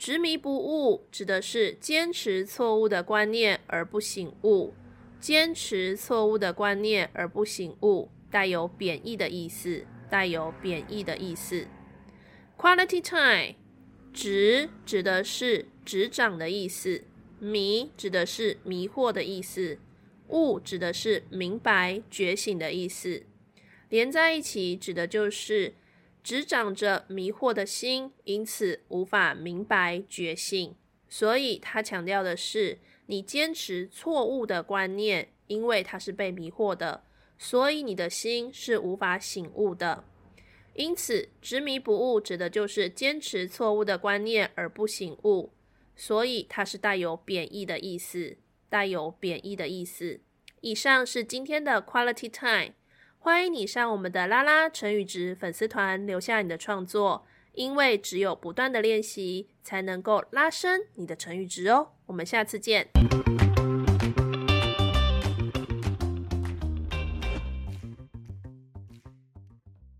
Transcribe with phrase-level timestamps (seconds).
[0.00, 4.72] 执迷不悟指的是坚持错误的观念而不醒悟。
[5.20, 9.84] 坚持错误的观念而不醒悟，带有贬义的意思。
[10.08, 11.66] 带有贬义的意思。
[12.56, 13.56] Quality time，
[14.14, 17.04] 执指的是执掌的意思，
[17.38, 19.78] 迷指的是迷惑的意思，
[20.28, 23.24] 悟指的是明白觉醒的意思。
[23.90, 25.74] 连在一起，指的就是
[26.22, 30.74] 执掌着迷惑的心，因此无法明白觉醒。
[31.08, 37.02] 所以，他强调的是，你坚持错误的观念，因为它是被迷惑的，
[37.36, 40.04] 所以你的心是无法醒悟的。
[40.74, 45.50] 因此，执迷不悟指的就是坚持错误的观念而不醒悟，
[45.96, 48.36] 所以它是带有贬义的意思，
[48.68, 50.20] 带有贬义的意思。
[50.60, 52.74] 以上是今天的 Quality Time。
[53.22, 61.90] 欢迎你上我们的拉拉成语值粉丝团留下你的创作，因为只有不断的练习，才能够拉伸你的成语值哦。
[62.06, 62.88] 我们下次见。